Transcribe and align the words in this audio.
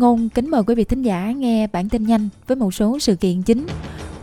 Ngôn 0.00 0.28
kính 0.28 0.50
mời 0.50 0.62
quý 0.62 0.74
vị 0.74 0.84
thính 0.84 1.02
giả 1.02 1.30
nghe 1.30 1.66
bản 1.66 1.88
tin 1.88 2.06
nhanh 2.06 2.28
với 2.46 2.56
một 2.56 2.74
số 2.74 2.98
sự 2.98 3.16
kiện 3.16 3.42
chính. 3.42 3.66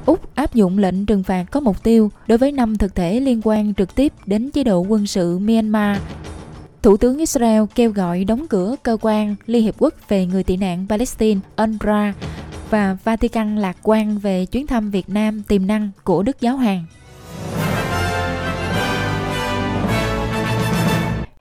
Úc 0.05 0.35
áp 0.35 0.53
dụng 0.53 0.77
lệnh 0.77 1.05
trừng 1.05 1.23
phạt 1.23 1.45
có 1.51 1.59
mục 1.59 1.83
tiêu 1.83 2.11
đối 2.27 2.37
với 2.37 2.51
năm 2.51 2.77
thực 2.77 2.95
thể 2.95 3.19
liên 3.19 3.41
quan 3.43 3.73
trực 3.73 3.95
tiếp 3.95 4.13
đến 4.25 4.51
chế 4.51 4.63
độ 4.63 4.79
quân 4.79 5.07
sự 5.07 5.39
Myanmar. 5.39 5.97
Thủ 6.81 6.97
tướng 6.97 7.17
Israel 7.17 7.63
kêu 7.75 7.91
gọi 7.91 8.23
đóng 8.23 8.47
cửa 8.47 8.75
cơ 8.83 8.97
quan 9.01 9.35
Liên 9.45 9.63
Hiệp 9.63 9.75
Quốc 9.77 9.93
về 10.07 10.25
người 10.25 10.43
tị 10.43 10.57
nạn 10.57 10.85
Palestine 10.89 11.41
UNRWA 11.57 12.13
và 12.69 12.97
Vatican 13.03 13.57
lạc 13.57 13.77
quan 13.83 14.17
về 14.17 14.45
chuyến 14.45 14.67
thăm 14.67 14.91
Việt 14.91 15.09
Nam 15.09 15.43
tiềm 15.47 15.67
năng 15.67 15.89
của 16.03 16.23
Đức 16.23 16.41
Giáo 16.41 16.57
Hoàng. 16.57 16.83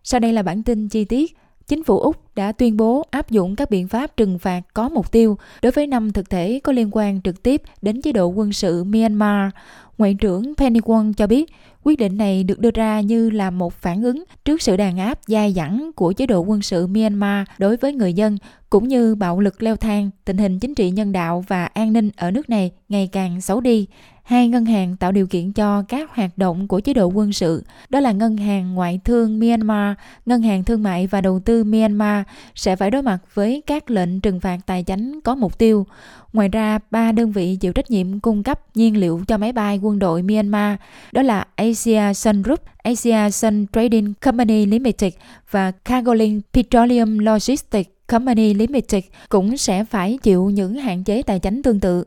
Sau 0.05 0.21
đây 0.21 0.33
là 0.33 0.43
bản 0.43 0.62
tin 0.62 0.89
chi 0.89 1.05
tiết. 1.05 1.37
Chính 1.69 1.84
phủ 1.84 1.98
Úc 1.98 2.26
đã 2.37 2.53
tuyên 2.53 2.77
bố 2.77 3.05
áp 3.11 3.31
dụng 3.31 3.57
các 3.57 3.71
biện 3.71 3.89
pháp 3.89 4.17
trừng 4.17 4.39
phạt 4.39 4.61
có 4.75 4.89
mục 4.89 5.13
tiêu 5.13 5.39
đối 5.63 5.73
với 5.73 5.87
năm 5.87 6.13
thực 6.13 6.31
thể 6.31 6.61
có 6.65 6.73
liên 6.73 6.89
quan 6.93 7.21
trực 7.23 7.43
tiếp 7.43 7.63
đến 7.83 8.03
chế 8.03 8.13
độ 8.13 8.27
quân 8.27 8.53
sự 8.53 8.85
Myanmar. 8.85 9.51
Ngoại 9.99 10.15
trưởng 10.15 10.55
Penny 10.55 10.80
Wong 10.80 11.13
cho 11.13 11.27
biết 11.27 11.53
quyết 11.85 11.99
định 11.99 12.19
này 12.19 12.45
được 12.45 12.59
đưa 12.59 12.71
ra 12.71 13.01
như 13.01 13.30
là 13.30 13.51
một 13.51 13.73
phản 13.73 14.03
ứng 14.03 14.25
trước 14.45 14.63
sự 14.63 14.77
đàn 14.77 14.99
áp 14.99 15.19
dai 15.27 15.53
dẳng 15.53 15.91
của 15.97 16.13
chế 16.13 16.27
độ 16.27 16.41
quân 16.41 16.63
sự 16.63 16.87
Myanmar 16.87 17.47
đối 17.59 17.77
với 17.77 17.93
người 17.93 18.13
dân 18.13 18.39
cũng 18.71 18.89
như 18.89 19.15
bạo 19.15 19.41
lực 19.41 19.63
leo 19.63 19.77
thang, 19.77 20.11
tình 20.25 20.39
hình 20.39 20.59
chính 20.59 20.75
trị 20.75 20.91
nhân 20.91 21.13
đạo 21.13 21.45
và 21.49 21.65
an 21.65 21.93
ninh 21.93 22.11
ở 22.16 22.30
nước 22.30 22.51
này 22.51 22.71
ngày 22.89 23.09
càng 23.13 23.41
xấu 23.41 23.61
đi 23.61 23.87
hai 24.27 24.49
ngân 24.49 24.65
hàng 24.65 24.97
tạo 24.97 25.13
điều 25.13 25.27
kiện 25.27 25.53
cho 25.53 25.82
các 25.82 26.10
hoạt 26.15 26.38
động 26.38 26.69
của 26.69 26.80
chế 26.80 26.95
độ 26.95 27.07
quân 27.07 27.32
sự, 27.32 27.65
đó 27.88 28.01
là 28.01 28.13
Ngân 28.13 28.37
hàng 28.37 28.75
Ngoại 28.75 29.01
thương 29.05 29.41
Myanmar, 29.41 29.97
Ngân 30.27 30.43
hàng 30.43 30.65
Thương 30.65 30.82
mại 30.82 31.07
và 31.07 31.21
Đầu 31.21 31.41
tư 31.41 31.65
Myanmar 31.65 32.26
sẽ 32.55 32.77
phải 32.77 32.91
đối 32.91 33.02
mặt 33.02 33.19
với 33.35 33.63
các 33.66 33.91
lệnh 33.91 34.21
trừng 34.21 34.41
phạt 34.41 34.59
tài 34.66 34.82
chính 34.82 35.21
có 35.21 35.35
mục 35.35 35.59
tiêu. 35.59 35.87
Ngoài 36.32 36.49
ra, 36.49 36.79
ba 36.91 37.13
đơn 37.13 37.32
vị 37.32 37.57
chịu 37.60 37.73
trách 37.73 37.91
nhiệm 37.91 38.21
cung 38.21 38.43
cấp 38.43 38.60
nhiên 38.74 38.96
liệu 38.96 39.21
cho 39.29 39.38
máy 39.38 39.52
bay 39.52 39.79
quân 39.82 39.99
đội 39.99 40.23
Myanmar, 40.23 40.77
đó 41.13 41.23
là 41.23 41.45
Asia 41.57 42.15
Sun 42.15 42.43
Group, 42.43 42.60
Asia 42.82 43.30
Sun 43.30 43.66
Trading 43.73 44.15
Company 44.15 44.66
Limited 44.66 45.13
và 45.51 45.71
Cargolink 45.71 46.45
Petroleum 46.52 47.19
Logistics 47.19 47.91
Company 48.07 48.54
Limited 48.54 49.04
cũng 49.29 49.57
sẽ 49.57 49.85
phải 49.85 50.19
chịu 50.23 50.51
những 50.51 50.74
hạn 50.74 51.04
chế 51.04 51.23
tài 51.23 51.38
chính 51.38 51.63
tương 51.63 51.80
tự. 51.80 52.04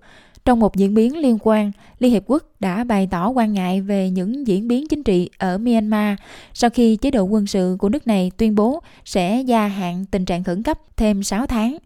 Trong 0.49 0.59
một 0.59 0.75
diễn 0.75 0.93
biến 0.93 1.17
liên 1.17 1.37
quan, 1.41 1.71
Liên 1.99 2.11
Hiệp 2.11 2.23
Quốc 2.27 2.43
đã 2.59 2.83
bày 2.83 3.07
tỏ 3.11 3.29
quan 3.29 3.53
ngại 3.53 3.81
về 3.81 4.09
những 4.09 4.47
diễn 4.47 4.67
biến 4.67 4.87
chính 4.87 5.03
trị 5.03 5.29
ở 5.37 5.57
Myanmar 5.57 6.17
sau 6.53 6.69
khi 6.69 6.95
chế 6.95 7.11
độ 7.11 7.23
quân 7.23 7.47
sự 7.47 7.75
của 7.79 7.89
nước 7.89 8.07
này 8.07 8.31
tuyên 8.37 8.55
bố 8.55 8.79
sẽ 9.05 9.41
gia 9.41 9.67
hạn 9.67 10.05
tình 10.11 10.25
trạng 10.25 10.43
khẩn 10.43 10.63
cấp 10.63 10.79
thêm 10.97 11.23
6 11.23 11.45
tháng. 11.45 11.77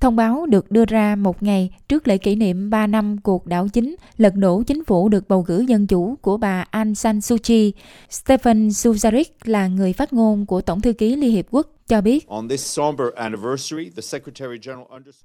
Thông 0.00 0.16
báo 0.16 0.46
được 0.46 0.70
đưa 0.70 0.84
ra 0.84 1.16
một 1.16 1.42
ngày 1.42 1.70
trước 1.88 2.08
lễ 2.08 2.18
kỷ 2.18 2.34
niệm 2.34 2.70
3 2.70 2.86
năm 2.86 3.16
cuộc 3.22 3.46
đảo 3.46 3.68
chính 3.68 3.96
lật 4.16 4.34
đổ 4.34 4.62
chính 4.62 4.84
phủ 4.84 5.08
được 5.08 5.28
bầu 5.28 5.42
cử 5.42 5.60
dân 5.60 5.86
chủ 5.86 6.14
của 6.20 6.36
bà 6.36 6.64
Aung 6.70 6.94
San 6.94 7.20
Suu 7.20 7.38
Kyi. 7.42 7.72
Stephen 8.10 8.68
Dujarric 8.68 9.24
là 9.44 9.66
người 9.66 9.92
phát 9.92 10.12
ngôn 10.12 10.46
của 10.46 10.60
Tổng 10.60 10.80
thư 10.80 10.92
ký 10.92 11.16
Liên 11.16 11.32
Hiệp 11.32 11.46
Quốc 11.50 11.73
cho 11.88 12.00
biết 12.00 12.26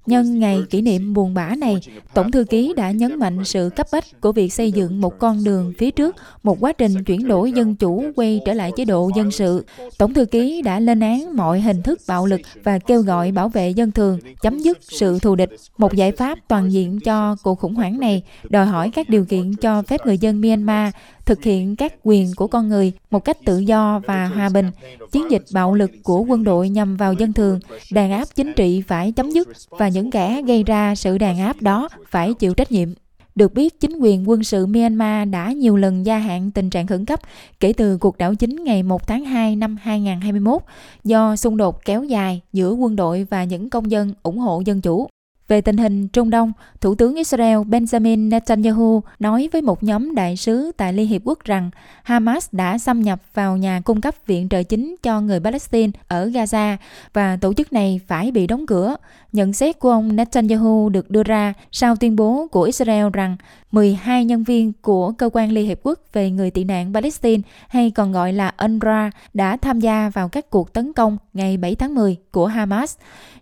nhân 0.06 0.38
ngày 0.38 0.62
kỷ 0.70 0.82
niệm 0.82 1.14
buồn 1.14 1.34
bã 1.34 1.54
này 1.58 1.76
tổng 2.14 2.30
thư 2.30 2.44
ký 2.44 2.74
đã 2.76 2.90
nhấn 2.90 3.18
mạnh 3.18 3.44
sự 3.44 3.70
cấp 3.76 3.86
bách 3.92 4.20
của 4.20 4.32
việc 4.32 4.52
xây 4.52 4.72
dựng 4.72 5.00
một 5.00 5.18
con 5.18 5.44
đường 5.44 5.72
phía 5.78 5.90
trước 5.90 6.16
một 6.42 6.56
quá 6.60 6.72
trình 6.72 7.04
chuyển 7.04 7.28
đổi 7.28 7.52
dân 7.52 7.76
chủ 7.76 8.04
quay 8.16 8.40
trở 8.46 8.52
lại 8.52 8.72
chế 8.76 8.84
độ 8.84 9.10
dân 9.16 9.30
sự. 9.30 9.64
tổng 9.98 10.14
thư 10.14 10.24
ký 10.24 10.62
đã 10.62 10.80
lên 10.80 11.00
án 11.00 11.36
mọi 11.36 11.60
hình 11.60 11.82
thức 11.82 12.00
bạo 12.08 12.26
lực 12.26 12.40
và 12.64 12.78
kêu 12.78 13.02
gọi 13.02 13.32
bảo 13.32 13.48
vệ 13.48 13.70
dân 13.70 13.92
thường 13.92 14.18
chấm 14.42 14.58
dứt 14.58 14.78
sự 14.82 15.18
thù 15.18 15.34
địch 15.36 15.50
một 15.78 15.94
giải 15.94 16.12
pháp 16.12 16.38
toàn 16.48 16.72
diện 16.72 17.00
cho 17.00 17.36
cuộc 17.42 17.58
khủng 17.58 17.74
hoảng 17.74 18.00
này 18.00 18.22
đòi 18.42 18.66
hỏi 18.66 18.90
các 18.94 19.08
điều 19.08 19.24
kiện 19.24 19.54
cho 19.56 19.82
phép 19.82 20.06
người 20.06 20.18
dân 20.18 20.40
myanmar 20.40 20.94
thực 21.30 21.42
hiện 21.42 21.76
các 21.76 21.94
quyền 22.02 22.32
của 22.36 22.46
con 22.46 22.68
người 22.68 22.92
một 23.10 23.24
cách 23.24 23.36
tự 23.44 23.58
do 23.58 24.00
và 24.06 24.26
hòa 24.26 24.48
bình. 24.48 24.70
Chiến 25.12 25.30
dịch 25.30 25.44
bạo 25.52 25.74
lực 25.74 25.90
của 26.02 26.20
quân 26.20 26.44
đội 26.44 26.68
nhằm 26.68 26.96
vào 26.96 27.12
dân 27.12 27.32
thường, 27.32 27.60
đàn 27.92 28.12
áp 28.12 28.24
chính 28.34 28.52
trị 28.56 28.82
phải 28.86 29.12
chấm 29.12 29.30
dứt 29.30 29.48
và 29.70 29.88
những 29.88 30.10
kẻ 30.10 30.42
gây 30.46 30.62
ra 30.62 30.94
sự 30.94 31.18
đàn 31.18 31.38
áp 31.38 31.62
đó 31.62 31.88
phải 32.10 32.34
chịu 32.34 32.54
trách 32.54 32.72
nhiệm. 32.72 32.88
Được 33.34 33.54
biết, 33.54 33.80
chính 33.80 33.98
quyền 33.98 34.28
quân 34.28 34.44
sự 34.44 34.66
Myanmar 34.66 35.28
đã 35.28 35.52
nhiều 35.52 35.76
lần 35.76 36.06
gia 36.06 36.18
hạn 36.18 36.50
tình 36.50 36.70
trạng 36.70 36.86
khẩn 36.86 37.04
cấp 37.04 37.20
kể 37.60 37.72
từ 37.72 37.98
cuộc 37.98 38.18
đảo 38.18 38.34
chính 38.34 38.64
ngày 38.64 38.82
1 38.82 39.06
tháng 39.06 39.24
2 39.24 39.56
năm 39.56 39.76
2021 39.82 40.62
do 41.04 41.36
xung 41.36 41.56
đột 41.56 41.84
kéo 41.84 42.04
dài 42.04 42.40
giữa 42.52 42.72
quân 42.72 42.96
đội 42.96 43.26
và 43.30 43.44
những 43.44 43.70
công 43.70 43.90
dân 43.90 44.12
ủng 44.22 44.38
hộ 44.38 44.62
dân 44.66 44.80
chủ. 44.80 45.08
Về 45.50 45.60
tình 45.60 45.76
hình 45.76 46.08
Trung 46.08 46.30
Đông, 46.30 46.52
Thủ 46.80 46.94
tướng 46.94 47.14
Israel 47.14 47.58
Benjamin 47.58 48.28
Netanyahu 48.28 49.02
nói 49.18 49.48
với 49.52 49.62
một 49.62 49.82
nhóm 49.82 50.14
đại 50.14 50.36
sứ 50.36 50.72
tại 50.76 50.92
Liên 50.92 51.08
Hiệp 51.08 51.22
Quốc 51.24 51.44
rằng 51.44 51.70
Hamas 52.02 52.48
đã 52.52 52.78
xâm 52.78 53.02
nhập 53.02 53.20
vào 53.34 53.56
nhà 53.56 53.80
cung 53.84 54.00
cấp 54.00 54.14
viện 54.26 54.48
trợ 54.48 54.62
chính 54.62 54.96
cho 55.02 55.20
người 55.20 55.40
Palestine 55.40 55.92
ở 56.08 56.26
Gaza 56.26 56.76
và 57.12 57.36
tổ 57.36 57.54
chức 57.54 57.72
này 57.72 58.00
phải 58.06 58.30
bị 58.30 58.46
đóng 58.46 58.66
cửa. 58.66 58.96
Nhận 59.32 59.52
xét 59.52 59.78
của 59.78 59.90
ông 59.90 60.16
Netanyahu 60.16 60.88
được 60.88 61.10
đưa 61.10 61.22
ra 61.22 61.54
sau 61.72 61.96
tuyên 61.96 62.16
bố 62.16 62.46
của 62.50 62.62
Israel 62.62 63.06
rằng 63.12 63.36
12 63.70 64.24
nhân 64.24 64.44
viên 64.44 64.72
của 64.82 65.12
Cơ 65.12 65.30
quan 65.32 65.52
Liên 65.52 65.66
Hiệp 65.66 65.78
Quốc 65.82 66.00
về 66.12 66.30
người 66.30 66.50
tị 66.50 66.64
nạn 66.64 66.94
Palestine 66.94 67.42
hay 67.68 67.90
còn 67.90 68.12
gọi 68.12 68.32
là 68.32 68.54
UNRWA 68.58 69.10
đã 69.34 69.56
tham 69.56 69.80
gia 69.80 70.10
vào 70.10 70.28
các 70.28 70.50
cuộc 70.50 70.72
tấn 70.72 70.92
công 70.92 71.18
ngày 71.32 71.56
7 71.56 71.74
tháng 71.74 71.94
10 71.94 72.16
của 72.30 72.46
Hamas. 72.46 72.96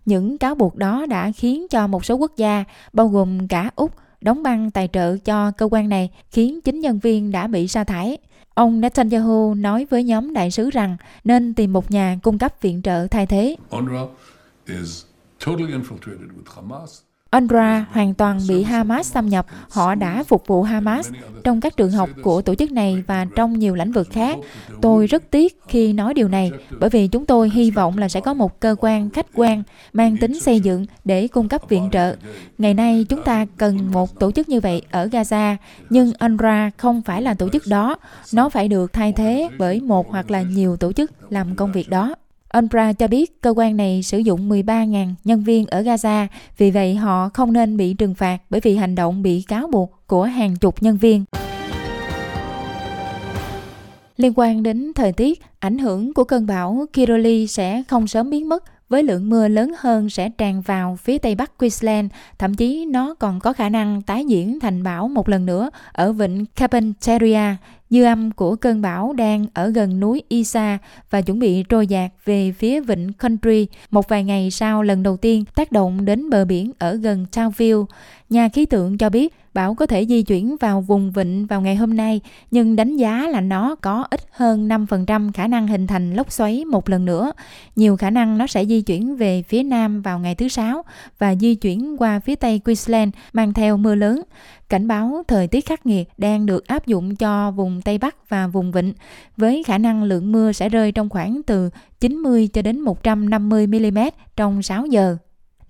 Những 0.04 0.38
cáo 0.38 0.54
buộc 0.54 0.76
đó 0.76 1.06
đã 1.06 1.32
khiến 1.36 1.66
cho 1.70 1.86
một 1.86 2.04
số 2.04 2.14
quốc 2.14 2.32
gia, 2.36 2.64
bao 2.92 3.08
gồm 3.08 3.48
cả 3.48 3.70
Úc, 3.76 3.92
đóng 4.20 4.42
băng 4.42 4.70
tài 4.70 4.88
trợ 4.92 5.16
cho 5.16 5.50
cơ 5.50 5.68
quan 5.70 5.88
này, 5.88 6.10
khiến 6.30 6.60
chính 6.60 6.80
nhân 6.80 6.98
viên 6.98 7.32
đã 7.32 7.46
bị 7.46 7.68
sa 7.68 7.84
thải. 7.84 8.18
Ông 8.54 8.80
Netanyahu 8.80 9.54
nói 9.54 9.86
với 9.90 10.04
nhóm 10.04 10.32
đại 10.32 10.50
sứ 10.50 10.70
rằng 10.70 10.96
nên 11.24 11.54
tìm 11.54 11.72
một 11.72 11.90
nhà 11.90 12.18
cung 12.22 12.38
cấp 12.38 12.54
viện 12.60 12.82
trợ 12.82 13.06
thay 13.06 13.26
thế. 13.26 13.56
UNRWA 13.70 14.06
is 14.66 15.04
totally 15.46 15.72
infiltrated 15.72 16.28
with 16.28 16.54
Hamas. 16.56 17.07
UNRWA 17.32 17.82
hoàn 17.92 18.14
toàn 18.14 18.40
bị 18.48 18.62
Hamas 18.62 19.12
xâm 19.12 19.26
nhập. 19.28 19.46
Họ 19.70 19.94
đã 19.94 20.22
phục 20.22 20.46
vụ 20.46 20.62
Hamas 20.62 21.10
trong 21.44 21.60
các 21.60 21.76
trường 21.76 21.90
học 21.90 22.10
của 22.22 22.42
tổ 22.42 22.54
chức 22.54 22.72
này 22.72 23.02
và 23.06 23.26
trong 23.36 23.58
nhiều 23.58 23.74
lĩnh 23.74 23.92
vực 23.92 24.08
khác. 24.10 24.38
Tôi 24.80 25.06
rất 25.06 25.30
tiếc 25.30 25.58
khi 25.68 25.92
nói 25.92 26.14
điều 26.14 26.28
này 26.28 26.50
bởi 26.80 26.90
vì 26.90 27.08
chúng 27.08 27.26
tôi 27.26 27.50
hy 27.50 27.70
vọng 27.70 27.98
là 27.98 28.08
sẽ 28.08 28.20
có 28.20 28.34
một 28.34 28.60
cơ 28.60 28.76
quan 28.80 29.10
khách 29.10 29.26
quan 29.34 29.62
mang 29.92 30.16
tính 30.16 30.40
xây 30.40 30.60
dựng 30.60 30.86
để 31.04 31.28
cung 31.28 31.48
cấp 31.48 31.62
viện 31.68 31.88
trợ. 31.92 32.16
Ngày 32.58 32.74
nay 32.74 33.06
chúng 33.08 33.22
ta 33.22 33.46
cần 33.56 33.90
một 33.92 34.18
tổ 34.20 34.30
chức 34.30 34.48
như 34.48 34.60
vậy 34.60 34.82
ở 34.90 35.06
Gaza, 35.06 35.56
nhưng 35.90 36.10
UNRWA 36.10 36.70
không 36.76 37.02
phải 37.02 37.22
là 37.22 37.34
tổ 37.34 37.48
chức 37.48 37.66
đó. 37.66 37.96
Nó 38.32 38.48
phải 38.48 38.68
được 38.68 38.92
thay 38.92 39.12
thế 39.12 39.48
bởi 39.58 39.80
một 39.80 40.10
hoặc 40.10 40.30
là 40.30 40.42
nhiều 40.42 40.76
tổ 40.76 40.92
chức 40.92 41.32
làm 41.32 41.56
công 41.56 41.72
việc 41.72 41.88
đó. 41.88 42.14
UNRWA 42.52 42.92
cho 42.92 43.08
biết 43.08 43.42
cơ 43.42 43.54
quan 43.56 43.76
này 43.76 44.02
sử 44.02 44.18
dụng 44.18 44.50
13.000 44.50 45.14
nhân 45.24 45.42
viên 45.42 45.66
ở 45.66 45.82
Gaza, 45.82 46.26
vì 46.58 46.70
vậy 46.70 46.94
họ 46.94 47.28
không 47.34 47.52
nên 47.52 47.76
bị 47.76 47.94
trừng 47.94 48.14
phạt 48.14 48.38
bởi 48.50 48.60
vì 48.60 48.76
hành 48.76 48.94
động 48.94 49.22
bị 49.22 49.42
cáo 49.48 49.68
buộc 49.72 50.02
của 50.06 50.24
hàng 50.24 50.56
chục 50.56 50.82
nhân 50.82 50.96
viên. 50.96 51.24
Liên 54.16 54.32
quan 54.36 54.62
đến 54.62 54.92
thời 54.94 55.12
tiết, 55.12 55.42
ảnh 55.58 55.78
hưởng 55.78 56.14
của 56.14 56.24
cơn 56.24 56.46
bão 56.46 56.86
Kiroli 56.92 57.46
sẽ 57.46 57.82
không 57.88 58.06
sớm 58.06 58.30
biến 58.30 58.48
mất 58.48 58.64
với 58.88 59.02
lượng 59.02 59.30
mưa 59.30 59.48
lớn 59.48 59.72
hơn 59.78 60.10
sẽ 60.10 60.30
tràn 60.38 60.60
vào 60.60 60.96
phía 61.02 61.18
tây 61.18 61.34
bắc 61.34 61.58
Queensland, 61.58 62.10
thậm 62.38 62.54
chí 62.54 62.86
nó 62.86 63.14
còn 63.14 63.40
có 63.40 63.52
khả 63.52 63.68
năng 63.68 64.02
tái 64.02 64.24
diễn 64.24 64.60
thành 64.60 64.82
bão 64.82 65.08
một 65.08 65.28
lần 65.28 65.46
nữa 65.46 65.70
ở 65.92 66.12
vịnh 66.12 66.44
Carpentaria. 66.56 67.56
Dư 67.90 68.02
âm 68.04 68.30
của 68.30 68.56
cơn 68.56 68.82
bão 68.82 69.12
đang 69.12 69.46
ở 69.54 69.68
gần 69.68 70.00
núi 70.00 70.22
Isa 70.28 70.78
và 71.10 71.20
chuẩn 71.20 71.38
bị 71.38 71.62
trôi 71.62 71.86
dạt 71.86 72.10
về 72.24 72.52
phía 72.52 72.80
vịnh 72.80 73.12
Country, 73.12 73.66
một 73.90 74.08
vài 74.08 74.24
ngày 74.24 74.50
sau 74.50 74.82
lần 74.82 75.02
đầu 75.02 75.16
tiên 75.16 75.44
tác 75.54 75.72
động 75.72 76.04
đến 76.04 76.30
bờ 76.30 76.44
biển 76.44 76.72
ở 76.78 76.94
gần 76.94 77.26
Townville. 77.32 77.84
Nhà 78.30 78.48
khí 78.48 78.66
tượng 78.66 78.98
cho 78.98 79.10
biết 79.10 79.34
bão 79.54 79.74
có 79.74 79.86
thể 79.86 80.06
di 80.06 80.22
chuyển 80.22 80.56
vào 80.60 80.80
vùng 80.80 81.12
vịnh 81.12 81.46
vào 81.46 81.60
ngày 81.60 81.76
hôm 81.76 81.96
nay, 81.96 82.20
nhưng 82.50 82.76
đánh 82.76 82.96
giá 82.96 83.28
là 83.28 83.40
nó 83.40 83.74
có 83.74 84.06
ít 84.10 84.20
hơn 84.30 84.68
5% 84.68 85.32
khả 85.32 85.46
năng 85.46 85.68
hình 85.68 85.86
thành 85.86 86.14
lốc 86.14 86.32
xoáy 86.32 86.64
một 86.64 86.88
lần 86.88 87.04
nữa. 87.04 87.32
Nhiều 87.76 87.96
khả 87.96 88.10
năng 88.10 88.38
nó 88.38 88.46
sẽ 88.46 88.64
di 88.64 88.82
chuyển 88.82 89.16
về 89.16 89.42
phía 89.42 89.62
nam 89.62 90.02
vào 90.02 90.18
ngày 90.18 90.34
thứ 90.34 90.48
Sáu 90.48 90.82
và 91.18 91.34
di 91.34 91.54
chuyển 91.54 91.96
qua 91.98 92.20
phía 92.20 92.34
tây 92.34 92.58
Queensland 92.58 93.14
mang 93.32 93.52
theo 93.52 93.76
mưa 93.76 93.94
lớn. 93.94 94.22
Cảnh 94.68 94.88
báo 94.88 95.22
thời 95.28 95.46
tiết 95.46 95.66
khắc 95.66 95.86
nghiệt 95.86 96.08
đang 96.18 96.46
được 96.46 96.66
áp 96.66 96.86
dụng 96.86 97.16
cho 97.16 97.50
vùng 97.50 97.82
Tây 97.82 97.98
Bắc 97.98 98.28
và 98.28 98.46
vùng 98.46 98.72
Vịnh, 98.72 98.92
với 99.36 99.62
khả 99.66 99.78
năng 99.78 100.02
lượng 100.02 100.32
mưa 100.32 100.52
sẽ 100.52 100.68
rơi 100.68 100.92
trong 100.92 101.08
khoảng 101.08 101.42
từ 101.46 101.70
90 102.00 102.48
cho 102.52 102.62
đến 102.62 102.80
150 102.80 103.66
mm 103.66 103.98
trong 104.36 104.62
6 104.62 104.86
giờ. 104.86 105.16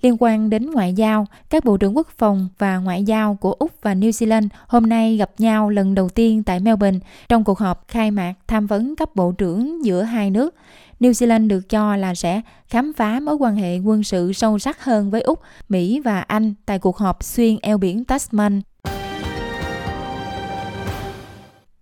Liên 0.03 0.17
quan 0.19 0.51
đến 0.51 0.71
ngoại 0.71 0.93
giao, 0.93 1.27
các 1.51 1.65
bộ 1.65 1.77
trưởng 1.77 1.97
quốc 1.97 2.09
phòng 2.19 2.49
và 2.59 2.77
ngoại 2.77 3.05
giao 3.05 3.35
của 3.35 3.53
Úc 3.53 3.73
và 3.83 3.95
New 3.95 4.11
Zealand 4.11 4.49
hôm 4.67 4.87
nay 4.87 5.17
gặp 5.17 5.31
nhau 5.39 5.71
lần 5.71 5.95
đầu 5.95 6.09
tiên 6.09 6.43
tại 6.43 6.61
Melbourne 6.61 6.99
trong 7.29 7.45
cuộc 7.45 7.59
họp 7.59 7.85
khai 7.89 8.11
mạc 8.11 8.35
tham 8.47 8.67
vấn 8.67 8.97
cấp 8.97 9.17
bộ 9.17 9.33
trưởng 9.33 9.85
giữa 9.85 10.03
hai 10.03 10.31
nước. 10.31 10.55
New 11.01 11.11
Zealand 11.11 11.49
được 11.49 11.69
cho 11.69 11.97
là 11.97 12.15
sẽ 12.15 12.41
khám 12.67 12.93
phá 12.93 13.21
mối 13.21 13.35
quan 13.35 13.57
hệ 13.57 13.79
quân 13.79 14.03
sự 14.03 14.33
sâu 14.33 14.59
sắc 14.59 14.85
hơn 14.85 15.11
với 15.11 15.21
Úc, 15.21 15.41
Mỹ 15.69 16.01
và 16.01 16.21
Anh 16.21 16.55
tại 16.67 16.79
cuộc 16.79 16.97
họp 16.97 17.25
xuyên 17.25 17.57
eo 17.63 17.79
biển 17.79 18.05
Tasman 18.05 18.63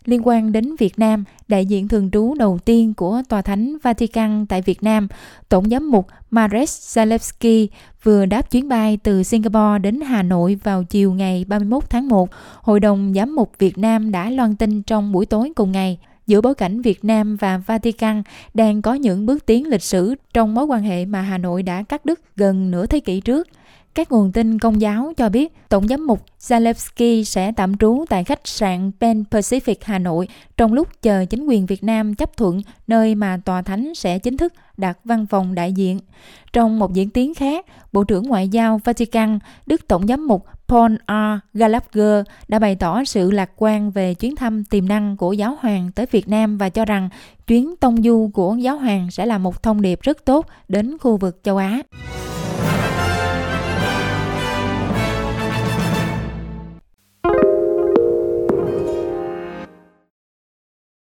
Liên 0.06 0.20
quan 0.24 0.52
đến 0.52 0.76
Việt 0.78 0.98
Nam, 0.98 1.24
đại 1.48 1.66
diện 1.66 1.88
thường 1.88 2.10
trú 2.10 2.34
đầu 2.34 2.58
tiên 2.64 2.94
của 2.94 3.22
Tòa 3.28 3.42
Thánh 3.42 3.78
Vatican 3.82 4.46
tại 4.46 4.62
Việt 4.62 4.82
Nam, 4.82 5.08
Tổng 5.48 5.70
giám 5.70 5.90
mục 5.90 6.06
Marek 6.30 6.68
Zalewski 6.68 7.66
vừa 8.02 8.26
đáp 8.26 8.50
chuyến 8.50 8.68
bay 8.68 8.98
từ 9.02 9.22
Singapore 9.22 9.78
đến 9.78 10.00
Hà 10.00 10.22
Nội 10.22 10.58
vào 10.62 10.84
chiều 10.84 11.12
ngày 11.12 11.44
31 11.48 11.90
tháng 11.90 12.08
1. 12.08 12.30
Hội 12.60 12.80
đồng 12.80 13.12
giám 13.14 13.34
mục 13.36 13.52
Việt 13.58 13.78
Nam 13.78 14.12
đã 14.12 14.30
loan 14.30 14.56
tin 14.56 14.82
trong 14.82 15.12
buổi 15.12 15.26
tối 15.26 15.52
cùng 15.56 15.72
ngày 15.72 15.98
giữa 16.26 16.40
bối 16.40 16.54
cảnh 16.54 16.82
Việt 16.82 17.04
Nam 17.04 17.36
và 17.36 17.58
Vatican 17.58 18.22
đang 18.54 18.82
có 18.82 18.94
những 18.94 19.26
bước 19.26 19.46
tiến 19.46 19.68
lịch 19.68 19.82
sử 19.82 20.14
trong 20.34 20.54
mối 20.54 20.64
quan 20.64 20.82
hệ 20.82 21.04
mà 21.04 21.20
Hà 21.20 21.38
Nội 21.38 21.62
đã 21.62 21.82
cắt 21.82 22.04
đứt 22.04 22.20
gần 22.36 22.70
nửa 22.70 22.86
thế 22.86 23.00
kỷ 23.00 23.20
trước. 23.20 23.48
Các 23.96 24.12
nguồn 24.12 24.32
tin 24.32 24.58
công 24.58 24.80
giáo 24.80 25.12
cho 25.16 25.28
biết 25.28 25.52
Tổng 25.68 25.88
giám 25.88 26.06
mục 26.06 26.24
Zalewski 26.40 27.24
sẽ 27.24 27.52
tạm 27.52 27.76
trú 27.76 28.04
tại 28.08 28.24
khách 28.24 28.40
sạn 28.44 28.90
Pan 29.00 29.24
Pacific 29.30 29.74
Hà 29.82 29.98
Nội 29.98 30.28
trong 30.56 30.72
lúc 30.72 30.88
chờ 31.02 31.24
chính 31.24 31.46
quyền 31.46 31.66
Việt 31.66 31.84
Nam 31.84 32.14
chấp 32.14 32.36
thuận 32.36 32.60
nơi 32.86 33.14
mà 33.14 33.40
tòa 33.44 33.62
thánh 33.62 33.94
sẽ 33.94 34.18
chính 34.18 34.36
thức 34.36 34.52
đặt 34.76 34.98
văn 35.04 35.26
phòng 35.26 35.54
đại 35.54 35.72
diện. 35.72 36.00
Trong 36.52 36.78
một 36.78 36.92
diễn 36.92 37.10
tiến 37.10 37.34
khác, 37.34 37.66
Bộ 37.92 38.04
trưởng 38.04 38.24
Ngoại 38.24 38.48
giao 38.48 38.80
Vatican, 38.84 39.38
Đức 39.66 39.88
Tổng 39.88 40.06
giám 40.06 40.26
mục 40.26 40.46
Paul 40.68 40.94
R. 41.08 41.12
Gallagher 41.54 42.26
đã 42.48 42.58
bày 42.58 42.76
tỏ 42.76 43.04
sự 43.04 43.30
lạc 43.30 43.50
quan 43.56 43.90
về 43.90 44.14
chuyến 44.14 44.36
thăm 44.36 44.64
tiềm 44.64 44.88
năng 44.88 45.16
của 45.16 45.32
giáo 45.32 45.56
hoàng 45.60 45.90
tới 45.94 46.06
Việt 46.10 46.28
Nam 46.28 46.58
và 46.58 46.68
cho 46.68 46.84
rằng 46.84 47.08
chuyến 47.46 47.76
tông 47.76 48.02
du 48.02 48.30
của 48.34 48.54
giáo 48.54 48.76
hoàng 48.76 49.10
sẽ 49.10 49.26
là 49.26 49.38
một 49.38 49.62
thông 49.62 49.82
điệp 49.82 50.02
rất 50.02 50.24
tốt 50.24 50.46
đến 50.68 50.98
khu 50.98 51.16
vực 51.16 51.40
châu 51.42 51.56
Á. 51.56 51.82